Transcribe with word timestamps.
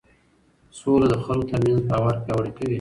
سوله 0.79 1.07
د 1.11 1.15
خلکو 1.25 1.49
ترمنځ 1.49 1.79
باور 1.89 2.15
پیاوړی 2.25 2.51
کوي 2.57 2.69